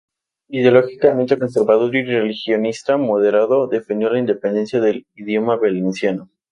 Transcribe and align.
Ideológicamente 0.49 1.37
conservador 1.37 1.95
y 1.95 2.03
regionalista 2.03 2.97
moderado, 2.97 3.67
defendió 3.67 4.09
la 4.09 4.17
independencia 4.17 4.81
del 4.81 5.05
idioma 5.13 5.57
valenciano. 5.57 6.27